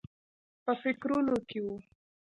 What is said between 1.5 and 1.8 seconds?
و.